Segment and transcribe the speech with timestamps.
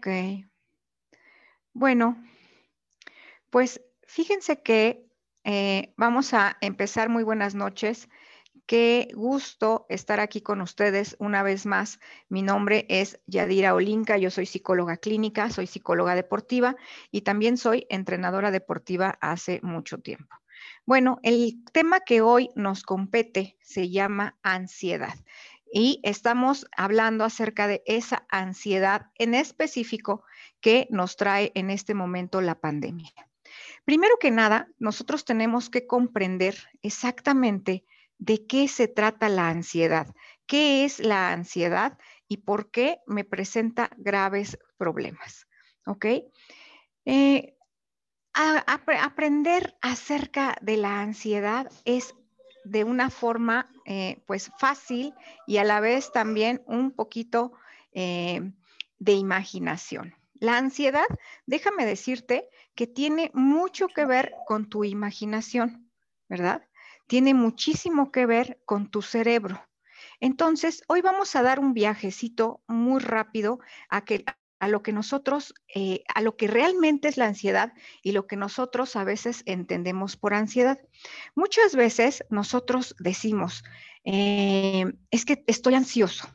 [0.00, 0.08] Ok.
[1.74, 2.16] Bueno,
[3.50, 5.04] pues fíjense que
[5.44, 7.10] eh, vamos a empezar.
[7.10, 8.08] Muy buenas noches.
[8.64, 12.00] Qué gusto estar aquí con ustedes una vez más.
[12.30, 16.76] Mi nombre es Yadira Olinka, yo soy psicóloga clínica, soy psicóloga deportiva
[17.10, 20.34] y también soy entrenadora deportiva hace mucho tiempo.
[20.86, 25.14] Bueno, el tema que hoy nos compete se llama ansiedad
[25.72, 30.24] y estamos hablando acerca de esa ansiedad en específico
[30.60, 33.12] que nos trae en este momento la pandemia.
[33.84, 37.84] Primero que nada, nosotros tenemos que comprender exactamente
[38.18, 40.14] de qué se trata la ansiedad,
[40.46, 45.46] qué es la ansiedad y por qué me presenta graves problemas.
[45.86, 46.06] ¿Ok?
[47.06, 47.56] Eh,
[48.34, 52.14] aprender acerca de la ansiedad es
[52.64, 55.14] de una forma eh, pues fácil
[55.46, 57.52] y a la vez también un poquito
[57.92, 58.52] eh,
[58.98, 60.14] de imaginación.
[60.34, 61.06] La ansiedad,
[61.46, 65.90] déjame decirte que tiene mucho que ver con tu imaginación,
[66.28, 66.66] ¿verdad?
[67.06, 69.62] Tiene muchísimo que ver con tu cerebro.
[70.18, 73.58] Entonces, hoy vamos a dar un viajecito muy rápido
[73.88, 74.24] a, que,
[74.60, 77.72] a lo que nosotros, eh, a lo que realmente es la ansiedad
[78.02, 80.78] y lo que nosotros a veces entendemos por ansiedad.
[81.34, 83.64] Muchas veces nosotros decimos,
[84.04, 86.28] eh, es que estoy ansioso,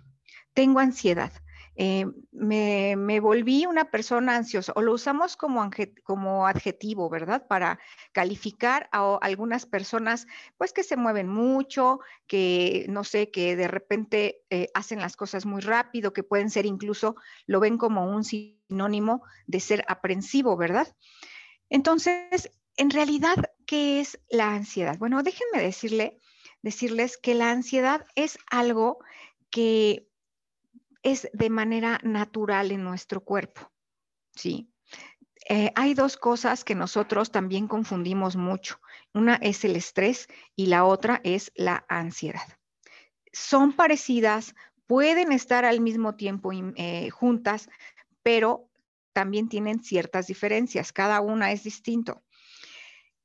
[0.54, 1.32] tengo ansiedad.
[1.78, 5.70] Eh, me, volví una persona ansiosa o lo usamos como,
[6.04, 7.48] como adjetivo, ¿verdad?
[7.48, 7.80] Para
[8.14, 10.26] calificar a, algunas personas,
[10.58, 15.46] pues que se mueven mucho, que no sé, que de repente eh, hacen las cosas
[15.46, 20.88] muy rápido, que pueden ser incluso, lo ven como un sinónimo de ser aprensivo, ¿verdad?
[21.70, 24.98] Entonces, en realidad, ¿qué es la ansiedad?
[24.98, 26.20] Bueno, déjenme decirle,
[26.62, 29.00] decirles que la ansiedad es algo
[29.50, 30.08] que
[31.06, 33.72] es de manera natural en nuestro cuerpo,
[34.36, 34.74] ¿sí?
[35.48, 38.80] Eh, hay dos cosas que nosotros también confundimos mucho.
[39.14, 42.48] Una es el estrés y la otra es la ansiedad.
[43.32, 44.56] Son parecidas,
[44.88, 47.70] pueden estar al mismo tiempo eh, juntas,
[48.24, 48.68] pero
[49.14, 50.92] también tienen ciertas diferencias.
[50.92, 52.24] Cada una es distinto.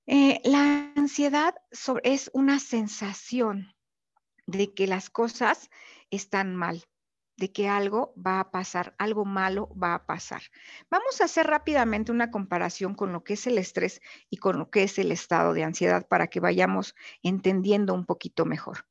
[0.07, 1.55] Eh, la ansiedad
[2.03, 3.75] es una sensación
[4.47, 5.71] de que las cosas
[6.11, 6.85] están mal,
[7.41, 10.43] de que algo va a pasar, algo malo va a pasar.
[10.91, 14.71] Vamos a hacer rápidamente una comparación con lo que es el estrés y con lo
[14.71, 18.87] que es el estado de ansiedad para que vayamos entendiendo un poquito mejor.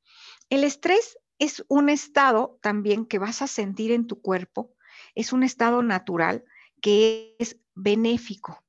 [0.49, 4.73] El estrés es un estado también que vas a sentir en tu cuerpo,
[5.13, 6.43] es un estado natural
[6.81, 8.63] que es benéfico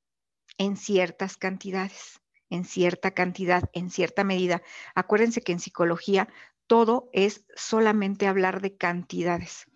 [0.59, 2.21] en ciertas cantidades,
[2.51, 4.61] en cierta cantidad, en cierta medida.
[4.95, 6.29] Acuérdense que en psicología
[6.71, 9.67] todo es solamente hablar de cantidades.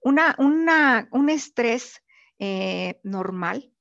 [0.00, 2.00] Un estrés
[2.38, 3.72] eh, normal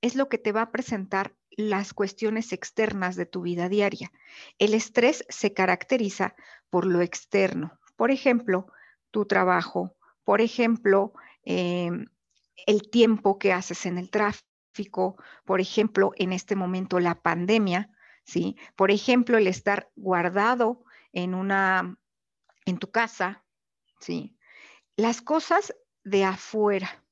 [0.00, 4.10] es lo que te va a presentar las cuestiones externas de tu vida diaria.
[4.58, 6.34] El estrés se caracteriza
[6.70, 7.78] por lo externo.
[7.96, 8.66] Por ejemplo,
[9.10, 9.94] tu trabajo,
[10.24, 11.12] por ejemplo,
[11.44, 12.06] em,
[12.66, 17.90] el tiempo que haces en el tráfico, por ejemplo, en este momento la pandemia,
[18.24, 18.56] ¿sí?
[18.74, 20.82] Por ejemplo, el estar guardado
[21.12, 21.98] en una,
[22.66, 23.44] en tu casa,
[24.00, 24.36] ¿sí?
[24.96, 25.74] las cosas
[26.04, 27.04] de afuera,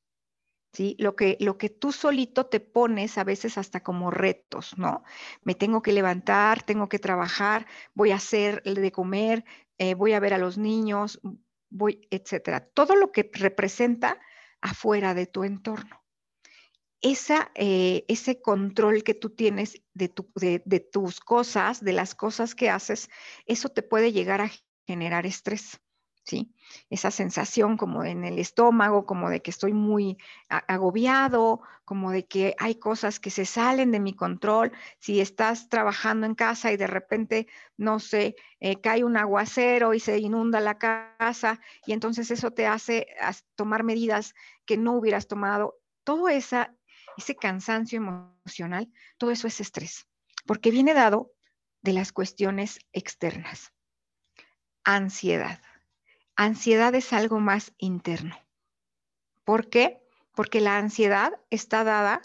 [0.73, 0.97] ¿sí?
[0.99, 5.03] Lo que, lo que tú solito te pones a veces hasta como retos, ¿no?
[5.43, 9.45] Me tengo que levantar, tengo que trabajar, voy a hacer de comer,
[9.79, 11.21] eh, voy a ver a los niños,
[11.71, 12.69] voy, etcétera.
[12.75, 14.21] Todo lo que representa
[14.61, 16.05] afuera de tu entorno.
[17.03, 20.13] Esa, eh, ese control que tú tienes de,
[20.67, 23.09] de tus cosas, de las cosas que haces,
[23.47, 24.51] eso te puede llegar a
[24.91, 25.81] generar estrés.
[26.25, 26.53] ¿sí?
[26.91, 30.19] Esa sensación como en el estómago, como de que estoy muy
[30.49, 34.73] agobiado, como de que hay cosas que se salen de mi control.
[34.99, 37.47] Si estás trabajando en casa y de repente,
[37.77, 42.67] no sé, eh, cae un aguacero y se inunda la casa y entonces eso te
[42.67, 43.07] hace
[43.55, 44.35] tomar medidas
[44.67, 45.79] que no hubieras tomado.
[46.03, 46.75] Todo esa,
[47.17, 50.09] ese cansancio emocional, todo eso es estrés,
[50.47, 51.31] porque viene dado
[51.81, 53.73] de las cuestiones externas.
[54.85, 55.61] Ansiedad
[56.43, 58.35] Ansiedad es algo más interno.
[59.45, 60.03] ¿Por qué?
[60.35, 62.23] Porque la ansiedad está dada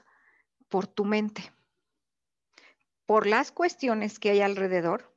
[0.69, 1.51] por tu mente,
[3.05, 5.13] por las cuestiones que hay alrededor,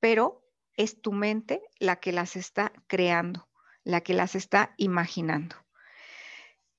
[0.00, 0.48] pero
[0.78, 3.50] es tu mente la que las está creando,
[3.84, 5.56] la que las está imaginando.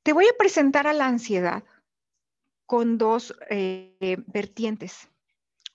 [0.01, 1.63] Te voy a presentar a la ansiedad
[2.66, 5.07] con dos eh, vertientes.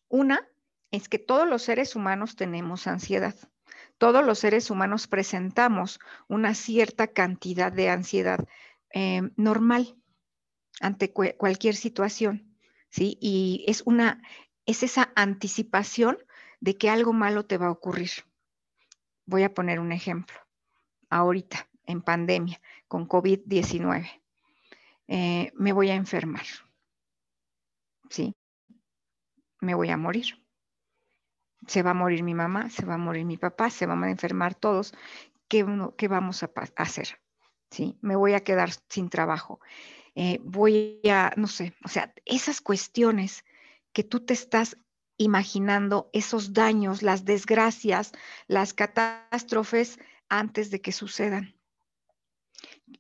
[0.09, 0.49] Una
[0.91, 3.37] es que todos los seres humanos tenemos ansiedad
[3.99, 8.47] todos los seres humanos presentamos una cierta cantidad de ansiedad
[8.95, 9.97] eh, normal,
[10.81, 12.57] ante cualquier situación,
[12.91, 13.19] ¿sí?
[13.21, 14.23] Y es una,
[14.67, 16.19] es esa anticipación
[16.61, 18.11] de que algo malo te va a ocurrir.
[19.27, 20.37] Voy a poner un ejemplo.
[21.11, 24.23] Ahorita, en pandemia, con COVID-19,
[25.09, 26.45] eh, me voy a enfermar,
[28.11, 28.35] ¿sí?
[29.61, 30.27] Me voy a morir.
[31.67, 34.11] Se va a morir mi mamá, se va a morir mi papá, se van a
[34.11, 34.95] enfermar todos.
[35.49, 35.67] ¿Qué,
[35.97, 37.19] qué vamos a hacer?
[38.01, 39.61] Me voy a quedar sin trabajo.
[40.15, 43.45] Eh, voy a, no sé, o sea, esas cuestiones
[43.93, 44.77] que tú te estás
[45.17, 48.13] imaginando, esos daños, las desgracias,
[48.47, 51.55] las catástrofes antes de que sucedan.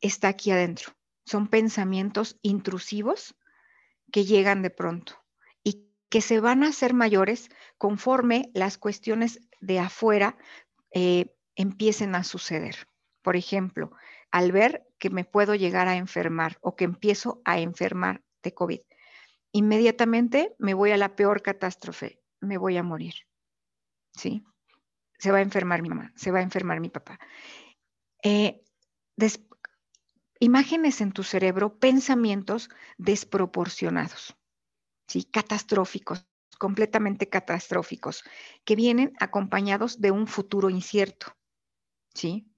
[0.01, 0.93] Está aquí adentro.
[1.25, 3.35] Son pensamientos intrusivos
[4.13, 5.18] que llegan de pronto
[6.09, 10.37] que se van a hacer mayores conforme las cuestiones de afuera
[10.93, 12.89] eh, empiecen a suceder.
[13.23, 13.93] Por ejemplo,
[14.31, 18.81] al ver que me puedo llegar a enfermar o que empiezo a enfermar de COVID.
[19.53, 23.15] Inmediatamente me voy a la peor catástrofe, me voy a morir.
[24.13, 24.45] ¿Sí?
[25.19, 27.19] Se va a enfermar mi mamá, se va a enfermar mi papá.
[28.23, 28.63] Eh,
[30.41, 34.37] imágenes en tu cerebro, pensamientos desproporcionados,
[35.09, 35.25] ¿sí?
[35.25, 36.25] catastróficos,
[36.59, 38.23] completamente catastróficos,
[38.65, 41.37] que vienen acompañados de un futuro incierto.
[42.15, 42.49] ¿sí?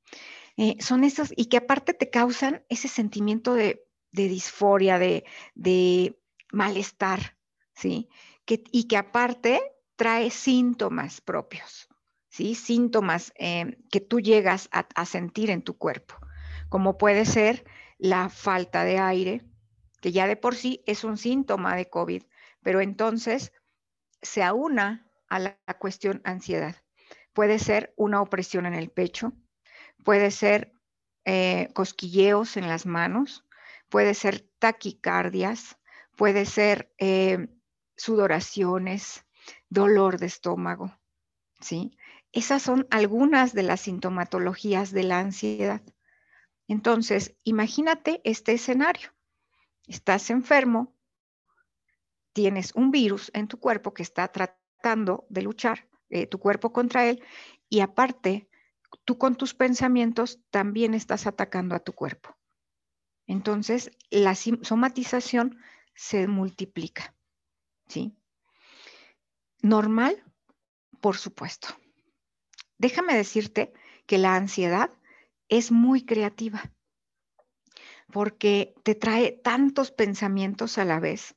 [0.57, 6.19] Eh, son esos y que aparte te causan ese sentimiento de, disforia, de,
[6.53, 7.39] malestar,
[7.75, 8.09] ¿sí?
[8.45, 9.63] Que, y que aparte
[9.97, 11.89] trae síntomas propios,
[12.29, 12.55] ¿sí?
[12.55, 16.17] Síntomas eh, que tú llegas a, sentir en tu cuerpo,
[16.69, 17.65] como puede ser
[17.99, 19.43] la falta de aire,
[20.01, 22.25] que ya de por sí es un síntoma de COVID,
[22.63, 23.53] pero entonces
[24.23, 26.77] se aúna a la cuestión ansiedad.
[27.33, 29.33] Puede ser una opresión en el pecho,
[30.05, 30.73] puede ser
[31.25, 33.45] eh, cosquilleos en las manos,
[33.89, 35.79] puede ser taquicardias,
[36.17, 37.49] puede ser eh,
[37.97, 39.25] sudoraciones,
[39.69, 40.99] dolor de estómago,
[41.61, 41.97] ¿sí?
[42.33, 45.83] Esas son algunas de las sintomatologías de la ansiedad.
[46.69, 49.13] Entonces, imagínate este escenario.
[49.89, 50.95] Estás enfermo,
[52.33, 57.09] tienes un virus en tu cuerpo que está tratando de luchar eh, tu cuerpo contra
[57.09, 57.23] él
[57.69, 58.49] y aparte
[59.05, 62.37] tú con tus pensamientos también estás atacando a tu cuerpo.
[63.27, 65.59] Entonces, la somatización
[65.95, 67.15] se multiplica.
[67.87, 68.17] ¿Sí?
[69.63, 70.25] Normal,
[71.01, 71.69] por supuesto.
[72.79, 73.73] Déjame decirte
[74.07, 74.91] que la ansiedad
[75.49, 76.73] es muy creativa
[78.11, 81.37] porque te trae tantos pensamientos a la vez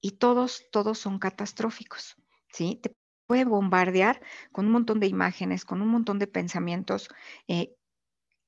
[0.00, 2.16] y todos, todos son catastróficos.
[2.52, 2.80] ¿sí?
[2.82, 2.92] Te
[3.26, 4.20] puede bombardear
[4.52, 7.08] con un montón de imágenes, con un montón de pensamientos
[7.46, 7.74] eh,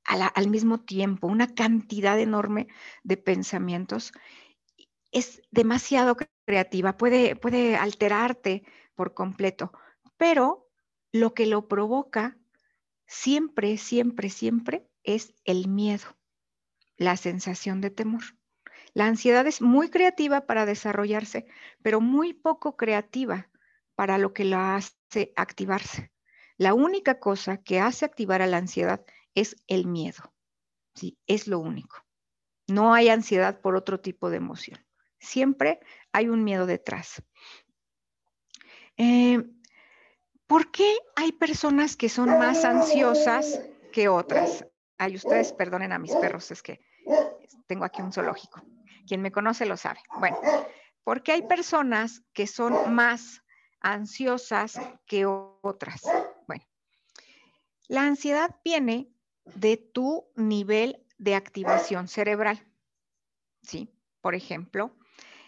[0.04, 2.66] al mismo tiempo, una cantidad enorme
[3.04, 4.12] de pensamientos.
[5.12, 6.16] Es demasiado
[6.46, 8.64] creativa, puede, puede alterarte
[8.94, 9.72] por completo,
[10.16, 10.68] pero
[11.12, 12.38] lo que lo provoca
[13.06, 16.16] siempre, siempre, siempre es el miedo,
[16.96, 18.22] la sensación de temor.
[18.94, 21.46] La ansiedad es muy creativa para desarrollarse,
[21.82, 23.48] pero muy poco creativa
[23.94, 26.12] para lo que la hace activarse.
[26.56, 29.04] La única cosa que hace activar a la ansiedad
[29.34, 30.32] es el miedo.
[30.94, 31.18] ¿sí?
[31.26, 31.96] Es lo único.
[32.66, 34.78] No hay ansiedad por otro tipo de emoción.
[35.18, 35.80] Siempre
[36.12, 37.22] hay un miedo detrás.
[38.96, 39.42] Eh,
[40.46, 43.60] ¿Por qué hay personas que son más ansiosas
[43.92, 44.66] que otras?
[44.98, 46.80] Ay, ustedes perdonen a mis perros, es que
[47.66, 48.60] tengo aquí un zoológico.
[49.06, 50.00] Quien me conoce lo sabe.
[50.18, 50.38] Bueno,
[51.04, 53.42] ¿por qué hay personas que son más
[53.80, 56.02] ansiosas que otras.
[56.46, 56.64] Bueno,
[57.88, 59.10] la ansiedad viene
[59.54, 62.66] de tu nivel de activación cerebral.
[63.62, 63.92] ¿Sí?
[64.20, 64.96] Por ejemplo,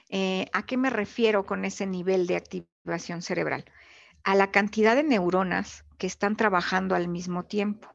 [0.09, 3.64] eh, ¿a qué me refiero con ese nivel de activación cerebral?
[4.25, 7.94] A la cantidad de neuronas que están trabajando al mismo tiempo.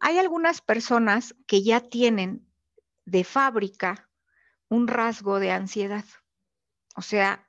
[0.00, 2.46] Hay algunas personas que ya tienen
[3.04, 4.10] de fábrica
[4.72, 6.06] un rasgo de ansiedad.
[6.96, 7.46] O sea,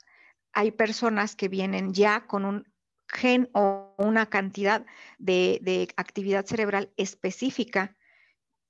[0.52, 2.74] hay personas que vienen ya con un
[3.08, 4.86] gen o una cantidad
[5.20, 7.96] de, actividad cerebral específica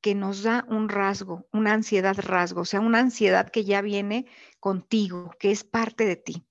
[0.01, 4.27] que nos da un rasgo, una ansiedad rasgo, o sea, una ansiedad que ya viene
[4.59, 6.45] contigo, que es parte de ti.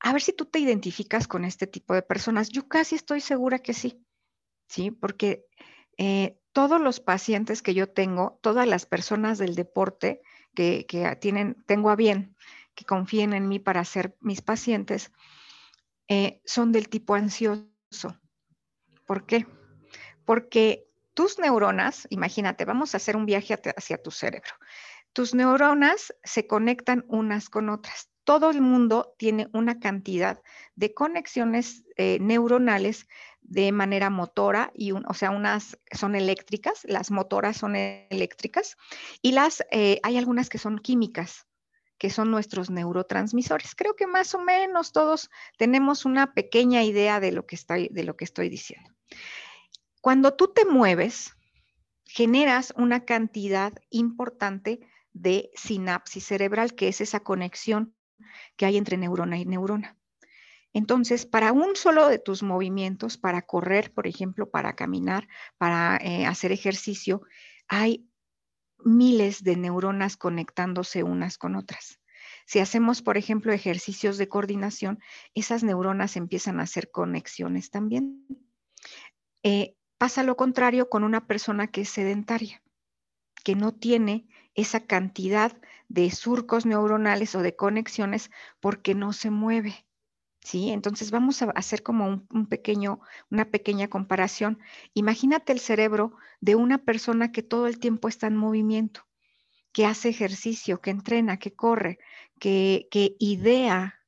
[0.00, 2.48] A ver si tú te identificas con este tipo de personas.
[2.48, 4.02] Yo casi estoy segura que sí,
[4.68, 4.90] ¿sí?
[4.90, 5.44] Porque
[5.98, 10.22] eh, todos los pacientes que yo tengo, todas las personas del deporte
[10.54, 10.86] que,
[11.20, 12.36] tienen, tengo a bien
[12.74, 15.12] que confíen en mí para ser mis pacientes,
[16.08, 18.18] eh, son del tipo ansioso.
[19.06, 19.46] ¿Por qué?
[20.24, 24.52] Porque tus neuronas, imagínate, vamos a hacer un viaje hacia tu cerebro.
[25.12, 28.11] tus neuronas se conectan unas con otras.
[28.24, 30.40] Todo el mundo tiene una cantidad
[30.76, 33.08] de conexiones eh, neuronales
[33.40, 38.76] de manera motora, y o sea, unas son eléctricas, las motoras son eléctricas,
[39.20, 41.46] y las, eh, hay algunas que son químicas,
[41.98, 43.74] que son nuestros neurotransmisores.
[43.74, 48.04] Creo que más o menos todos tenemos una pequeña idea de lo que estoy, de
[48.04, 48.90] lo que estoy diciendo.
[50.00, 51.32] Cuando tú te mueves,
[52.04, 54.80] generas una cantidad importante
[55.12, 57.94] de sinapsis cerebral, que es esa conexión
[58.56, 59.96] que hay entre neurona y neurona.
[60.72, 66.24] Entonces, para un solo de tus movimientos, para correr, por ejemplo, para caminar, para eh,
[66.24, 67.22] hacer ejercicio,
[67.68, 68.08] hay
[68.78, 72.00] miles de neuronas conectándose unas con otras.
[72.46, 74.98] Si hacemos, por ejemplo, ejercicios de coordinación,
[75.34, 78.26] esas neuronas empiezan a hacer conexiones también.
[79.42, 82.62] Eh, pasa lo contrario con una persona que es sedentaria,
[83.44, 85.56] que no tiene esa cantidad
[85.92, 88.30] de surcos neuronales o de conexiones
[88.60, 89.86] porque no se mueve.
[90.40, 90.70] ¿Sí?
[90.70, 94.58] Entonces vamos a hacer como un, pequeño, una pequeña comparación.
[94.94, 99.06] Imagínate el cerebro de una persona que todo el tiempo está en movimiento,
[99.70, 101.98] que hace ejercicio, que entrena, que corre,
[102.40, 104.00] que, que idea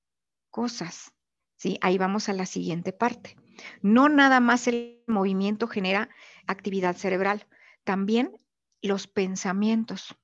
[0.50, 1.12] cosas.
[1.56, 1.78] ¿Sí?
[1.82, 3.36] Ahí vamos a la siguiente parte.
[3.82, 6.08] No nada más el movimiento genera
[6.46, 7.46] actividad cerebral,
[7.84, 8.32] también
[8.82, 10.16] los pensamientos.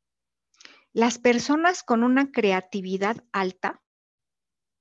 [0.92, 3.82] Las personas con una creatividad alta,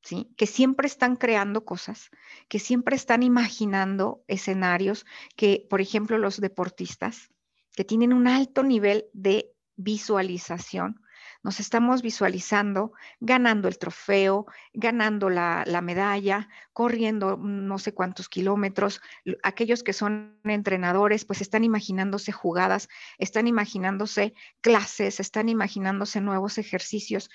[0.01, 0.33] ¿sí?
[0.37, 2.09] que siempre están creando cosas,
[2.47, 7.29] que siempre están imaginando escenarios, que por ejemplo los deportistas,
[7.75, 11.01] que tienen un alto nivel de visualización,
[11.41, 19.01] nos estamos visualizando ganando el trofeo, ganando la, medalla, corriendo no sé cuántos kilómetros.
[19.43, 27.29] Aquellos que son entrenadores, pues están imaginándose jugadas, están imaginándose clases, están imaginándose nuevos ejercicios.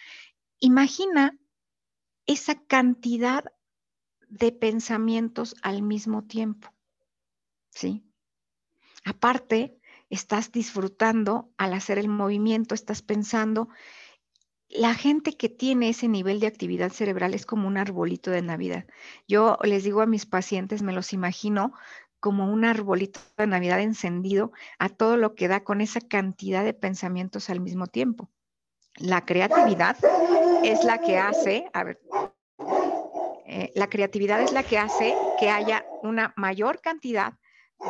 [0.61, 1.37] Imagina
[2.27, 3.45] esa cantidad
[4.29, 6.69] de pensamientos al mismo tiempo.
[7.71, 8.05] ¿Sí?
[9.05, 9.79] Aparte,
[10.15, 13.69] estás disfrutando al hacer el movimiento, estás pensando.
[14.69, 18.87] La gente que tiene ese nivel de actividad cerebral es como un arbolito de Navidad.
[19.29, 21.73] Yo les digo a mis pacientes, me los imagino
[22.21, 26.73] como un arbolito de Navidad encendido a todo lo que da con esa cantidad de
[26.73, 28.31] pensamientos al mismo tiempo.
[28.97, 29.97] La creatividad
[30.65, 32.01] es la que hace, a ver,
[33.47, 37.35] eh, la creatividad es la que hace que haya una mayor cantidad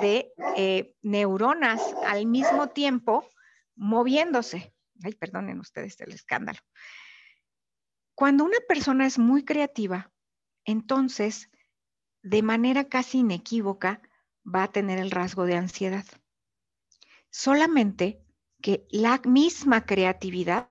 [0.01, 3.29] de eh, neuronas al mismo tiempo
[3.77, 4.75] moviéndose.
[5.03, 6.61] Ay, perdonen ustedes el escándalo.
[8.15, 10.13] Cuando una persona es muy creativa,
[10.65, 11.51] entonces,
[12.23, 14.01] de manera casi inequívoca,
[14.45, 16.05] va a tener el rasgo de ansiedad.
[17.31, 18.23] Solamente
[18.63, 20.71] que la misma creatividad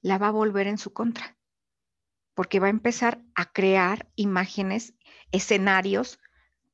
[0.00, 1.36] la va a volver en su contra,
[2.34, 4.94] porque va a empezar a crear imágenes,
[5.30, 6.18] escenarios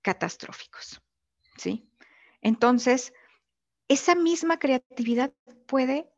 [0.02, 1.02] catastróficos.
[1.56, 1.88] ¿Sí?
[2.40, 3.12] Entonces,
[3.88, 5.32] esa misma creatividad
[5.66, 6.08] puede,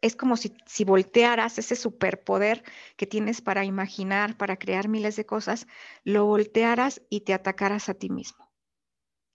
[0.00, 2.62] es como si, si voltearas ese superpoder
[2.96, 5.66] que tienes para imaginar, para crear miles de cosas,
[6.04, 8.50] lo voltearas y te atacaras a ti mismo,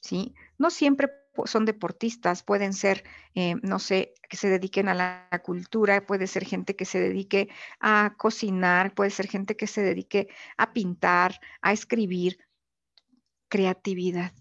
[0.02, 0.36] ¿sí?
[0.58, 1.12] No siempre
[1.46, 3.04] son deportistas, pueden ser,
[3.34, 7.50] eh, no sé, que se dediquen a la cultura, puede ser gente que se dedique
[7.80, 12.38] a cocinar, puede ser gente que se dedique a pintar, a escribir.
[13.50, 14.34] Creatividad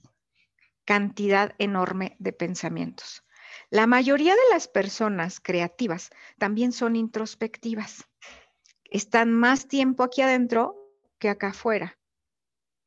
[0.85, 3.25] cantidad enorme de pensamientos.
[3.71, 8.09] La mayoría de las personas creativas también son introspectivas.
[8.85, 10.77] Están más tiempo aquí adentro
[11.19, 11.99] que acá afuera.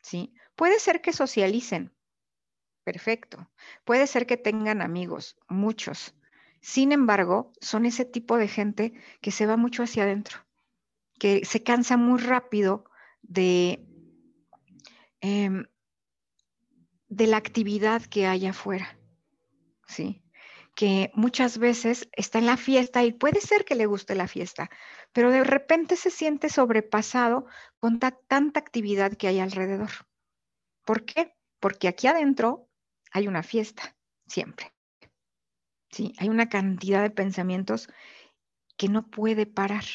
[0.01, 0.33] ¿Sí?
[0.55, 1.95] Puede ser que socialicen.
[2.83, 3.49] Perfecto.
[3.83, 6.13] Puede ser que tengan amigos, muchos.
[6.61, 10.45] Sin embargo, son ese tipo de gente que se va mucho hacia adentro,
[11.19, 12.85] que se cansa muy rápido
[13.21, 13.87] de
[15.21, 15.65] em,
[17.07, 18.97] de la actividad que hay afuera,
[19.87, 20.23] ¿sí?
[20.75, 24.69] Que muchas veces está en la fiesta y puede ser que le guste la fiesta,
[25.13, 27.45] pero de repente se siente sobrepasado
[27.79, 29.91] con tanta actividad que hay alrededor.
[30.83, 31.35] ¿Por qué?
[31.59, 32.69] Porque aquí adentro
[33.11, 33.95] hay una fiesta,
[34.27, 34.73] siempre.
[35.91, 37.87] Sí, hay una cantidad de pensamientos
[38.75, 39.85] que no puede parar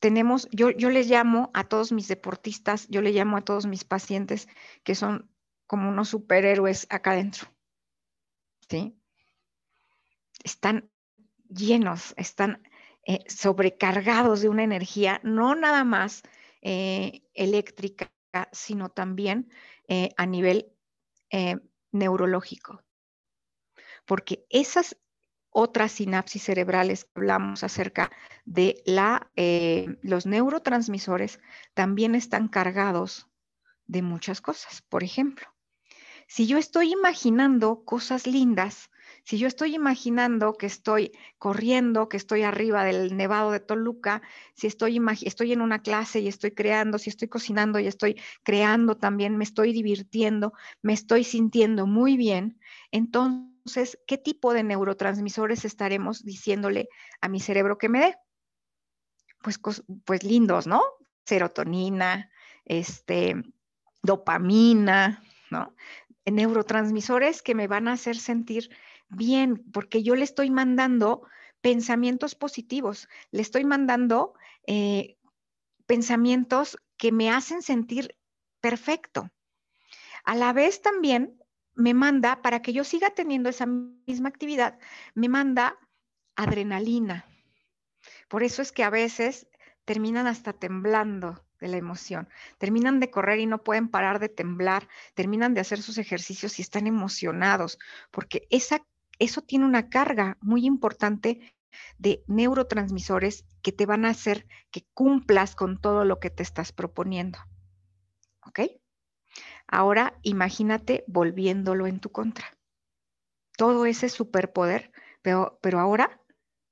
[0.00, 3.84] tenemos, yo, yo les llamo a todos mis deportistas, yo le llamo a todos mis
[3.84, 4.48] pacientes
[4.84, 5.30] que son
[5.66, 7.48] como unos superhéroes acá adentro.
[8.68, 8.98] ¿Sí?
[10.44, 10.90] Están
[11.48, 12.62] llenos, están
[13.04, 16.22] eh, sobrecargados de una energía, no nada más
[16.60, 18.10] eh, eléctrica,
[18.52, 19.50] sino también
[19.88, 20.72] eh, a nivel
[21.90, 22.82] neurológico.
[24.04, 24.96] Porque esas
[25.58, 28.10] otras sinapsis cerebrales, hablamos acerca
[28.44, 31.40] de la, eh, los neurotransmisores,
[31.72, 33.26] también están cargados
[33.86, 34.82] de muchas cosas.
[34.82, 35.46] Por ejemplo,
[36.28, 38.90] si yo estoy imaginando cosas lindas,
[39.24, 44.22] si yo estoy imaginando que estoy corriendo, que estoy arriba del nevado de Toluca,
[44.54, 48.96] si estoy, estoy en una clase y estoy creando, si estoy cocinando y estoy creando
[48.96, 52.58] también, me estoy divirtiendo, me estoy sintiendo muy bien,
[52.90, 56.88] entonces, ¿qué tipo de neurotransmisores estaremos diciéndole
[57.20, 58.16] a mi cerebro que me dé?
[59.42, 59.60] Pues,
[60.04, 60.82] pues lindos, ¿no?
[61.24, 62.30] Serotonina,
[62.64, 63.34] este,
[64.02, 65.74] dopamina, ¿no?
[66.30, 68.70] Neurotransmisores que me van a hacer sentir
[69.08, 71.22] bien, porque yo le estoy mandando
[71.60, 74.34] pensamientos positivos, le estoy mandando
[74.66, 75.16] eh,
[75.86, 78.16] pensamientos que me hacen sentir
[78.60, 79.30] perfecto.
[80.24, 81.40] A la vez también
[81.74, 84.78] me manda, para que yo siga teniendo esa misma actividad,
[85.14, 85.78] me manda
[86.34, 87.26] adrenalina.
[88.28, 89.48] Por eso es que a veces
[89.84, 94.88] terminan hasta temblando de la emoción, terminan de correr y no pueden parar de temblar,
[95.14, 97.78] terminan de hacer sus ejercicios y están emocionados,
[98.10, 98.82] porque esa
[99.18, 101.54] eso tiene una carga muy importante
[101.98, 106.72] de neurotransmisores que te van a hacer que cumplas con todo lo que te estás
[106.72, 107.38] proponiendo.
[108.46, 108.60] ¿Ok?
[109.66, 112.56] Ahora imagínate volviéndolo en tu contra.
[113.56, 116.20] Todo ese superpoder, pero, pero ahora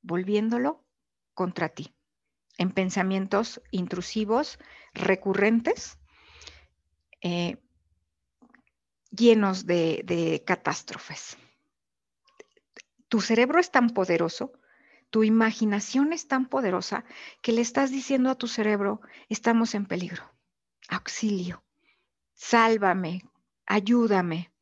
[0.02, 0.84] volviéndolo
[1.32, 1.93] contra ti,
[2.58, 4.58] en pensamientos intrusivos,
[4.92, 5.98] recurrentes,
[7.20, 7.56] eh,
[9.10, 11.36] llenos de catástrofes.
[13.08, 14.52] Tu cerebro es tan poderoso,
[15.14, 17.04] tu imaginación es tan poderosa
[17.40, 20.28] que le estás diciendo a tu cerebro, estamos en peligro,
[20.88, 21.62] auxilio,
[22.32, 23.22] sálvame,
[23.64, 24.52] ayúdame.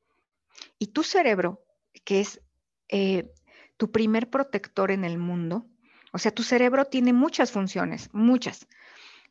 [0.78, 1.64] Y tu cerebro,
[2.04, 2.42] que es
[2.88, 3.32] eh,
[3.78, 5.71] tu primer protector en el mundo,
[6.12, 8.68] o sea, tu cerebro tiene muchas funciones, muchas,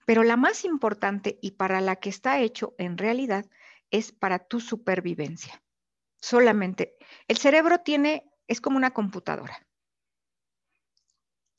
[0.06, 3.46] pero la más importante y para la que está hecho en realidad
[3.92, 5.62] es para tu supervivencia.
[6.20, 6.96] Solamente,
[7.28, 9.66] el cerebro tiene es como una computadora.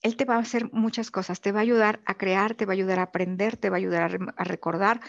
[0.02, 2.72] Él te va a hacer muchas cosas, te va a ayudar a crear, te va
[2.72, 5.00] a ayudar a aprender, te va a ayudar a, recordar,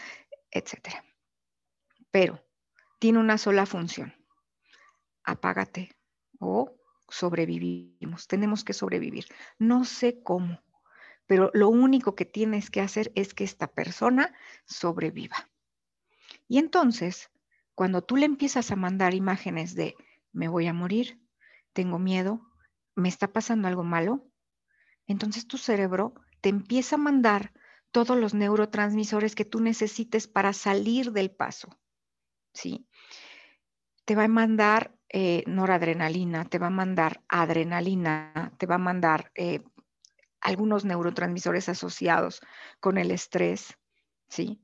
[0.51, 1.03] etc.
[2.11, 2.43] Pero
[2.99, 4.13] tiene una sola función.
[5.23, 5.95] Apágate
[6.39, 6.75] o
[7.13, 8.27] sobrevivimos.
[8.27, 9.25] Tenemos que sobrevivir.
[9.59, 10.61] No sé cómo,
[11.27, 14.33] pero lo único que tienes que hacer es que esta persona
[14.65, 15.49] sobreviva.
[16.47, 17.29] Y entonces,
[17.75, 19.95] cuando tú le empiezas a mandar imágenes de
[20.31, 21.21] me voy a morir,
[21.73, 22.41] tengo miedo,
[22.95, 24.27] me está pasando algo malo,
[25.05, 27.53] entonces tu cerebro te empieza a mandar
[27.91, 31.79] todos los neurotransmisores que tú necesites para salir del paso,
[32.53, 32.87] ¿sí?
[34.05, 39.31] Te va a mandar eh, noradrenalina, te va a mandar adrenalina, te va a mandar
[39.35, 39.63] eh,
[40.41, 42.41] algunos neurotransmisores asociados
[42.79, 43.77] con el estrés,
[44.27, 44.59] ¿sí?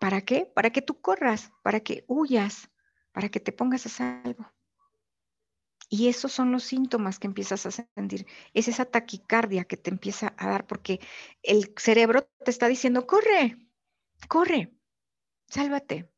[0.00, 0.50] ¿Para qué?
[0.54, 2.70] Para que tú corras, para que huyas,
[3.12, 4.50] para que te pongas a salvo.
[5.90, 8.26] Y esos son los síntomas que empiezas a sentir.
[8.54, 10.98] Es esa taquicardia que te empieza a dar porque
[11.42, 13.58] el cerebro te está diciendo, corre,
[14.28, 14.72] corre,
[15.48, 16.11] sálvate.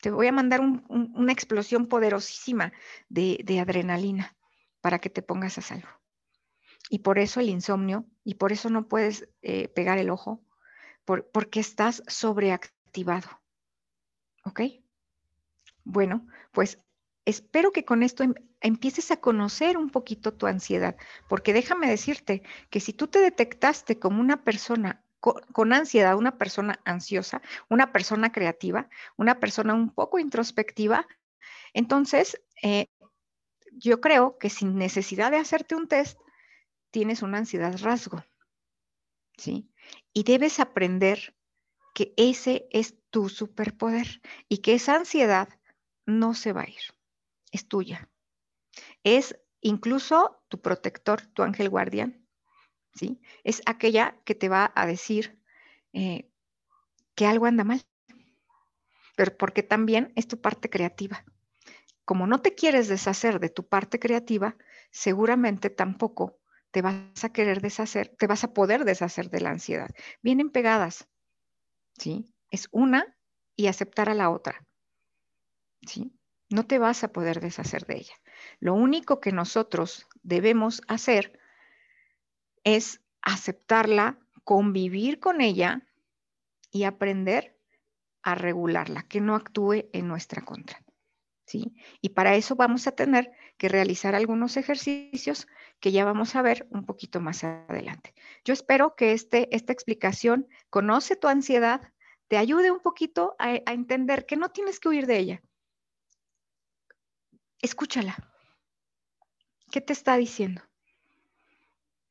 [0.00, 2.72] Te voy a mandar una explosión poderosísima
[3.08, 4.36] de, adrenalina
[4.80, 5.88] para que te pongas a salvo.
[6.88, 10.42] Y por eso el insomnio, y por eso no puedes eh, pegar el ojo,
[11.04, 13.28] porque estás sobreactivado.
[14.44, 14.60] ¿Ok?
[15.84, 16.78] Bueno, pues
[17.24, 20.96] espero que con esto em, empieces a conocer un poquito tu ansiedad,
[21.28, 26.80] porque déjame decirte que si tú te detectaste como una persona con, ansiedad, una persona
[26.84, 31.06] ansiosa, una persona creativa, una persona un poco introspectiva,
[31.72, 32.86] entonces eh,
[33.72, 36.18] yo creo que sin necesidad de hacerte un test,
[36.90, 38.24] tienes una ansiedad rasgo.
[39.36, 39.70] ¿Sí?
[40.12, 41.36] Y debes aprender
[41.94, 45.48] que ese es tu superpoder y que esa ansiedad
[46.06, 46.80] no se va a ir,
[47.52, 48.08] es tuya
[49.04, 52.17] es incluso tu protector, tu ángel guardián,
[53.44, 55.38] Es aquella que te va a decir
[55.92, 56.30] eh,
[57.14, 57.82] que algo anda mal,
[59.16, 61.24] pero porque también es tu parte creativa.
[62.04, 64.56] Como no te quieres deshacer de tu parte creativa,
[64.90, 66.38] seguramente tampoco
[66.70, 69.90] te vas a querer deshacer, te vas a poder deshacer de la ansiedad.
[70.22, 71.08] Vienen pegadas,
[71.98, 72.32] ¿sí?
[72.50, 73.16] Es una
[73.56, 74.64] y aceptar a la otra,
[75.82, 76.12] ¿sí?
[76.50, 78.14] No te vas a poder deshacer de ella.
[78.58, 81.37] Lo único que nosotros debemos hacer
[82.64, 85.86] es aceptarla, convivir con ella
[86.70, 87.58] y aprender
[88.22, 90.82] a regularla, que no actúe en nuestra contra.
[91.48, 91.74] ¿sí?
[92.00, 95.46] Y para eso vamos a tener que realizar algunos ejercicios
[95.80, 98.14] que ya vamos a ver un poquito más adelante.
[98.44, 101.80] Yo espero que este, esta explicación, conoce tu ansiedad,
[102.28, 105.42] te ayude un poquito a, a entender que no tienes que huir de ella.
[107.62, 108.16] Escúchala.
[109.70, 110.62] ¿Qué te está diciendo?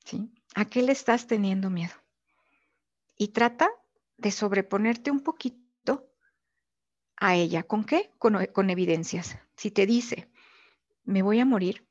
[0.04, 0.32] ¿Sí?
[0.58, 1.94] ¿A qué le estás teniendo miedo?
[3.16, 3.70] Y trata
[4.18, 6.12] de sobreponerte un poquito
[7.16, 7.62] a ella.
[7.62, 8.12] ¿Con qué?
[8.18, 9.38] Con, evidencias.
[9.56, 10.32] Si te dice,
[11.04, 11.88] me voy a morir,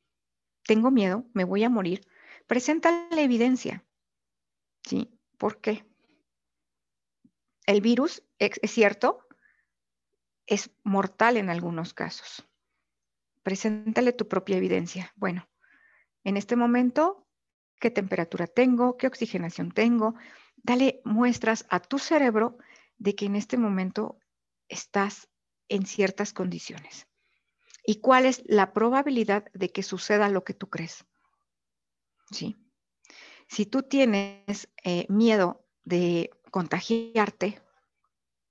[0.64, 2.08] tengo miedo, me voy a morir,
[2.48, 3.84] presenta la evidencia.
[4.82, 5.16] ¿Sí?
[5.38, 5.86] ¿Por qué?
[7.66, 9.28] El virus, es cierto,
[10.44, 12.44] es mortal en algunos casos.
[13.44, 15.12] Preséntale tu propia evidencia.
[15.14, 15.48] Bueno,
[16.24, 17.25] en este momento,
[17.80, 18.96] ¿qué temperatura tengo?
[18.96, 20.14] ¿Qué oxigenación tengo?
[20.56, 22.58] Dale muestras a tu cerebro
[22.98, 24.18] de que en este momento
[24.68, 25.28] estás
[25.68, 27.06] en ciertas condiciones.
[27.84, 31.04] ¿Y cuál es la probabilidad de que suceda lo que tú crees?
[32.30, 32.56] ¿Sí?
[33.48, 37.60] Si tú tienes eh, miedo de contagiarte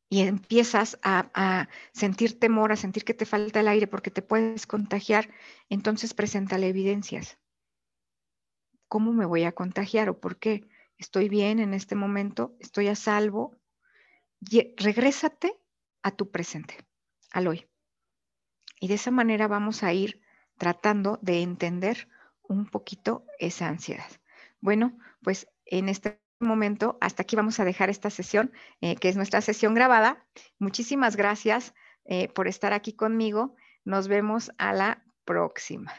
[0.07, 4.21] y empiezas a, a, sentir temor, a sentir que te falta el aire porque te
[4.21, 5.29] puedes contagiar,
[5.69, 7.38] entonces preséntale evidencias.
[8.95, 10.69] ¿Cómo me voy a contagiar o por qué?
[10.97, 12.55] ¿Estoy bien en este momento?
[12.62, 13.58] ¿Estoy a salvo?
[14.77, 15.60] regrésate
[16.01, 16.77] a tu presente,
[17.34, 17.67] al hoy.
[18.79, 20.21] Y de esa manera vamos a ir
[20.58, 22.08] tratando de entender
[22.41, 24.10] un poquito esa ansiedad.
[24.62, 29.17] Bueno, pues en este momento, hasta aquí vamos a dejar esta sesión, eh, que es
[29.17, 30.25] nuestra sesión grabada.
[30.58, 31.73] Muchísimas gracias
[32.05, 33.58] eh, por estar aquí conmigo.
[33.84, 35.91] Nos vemos a la próxima.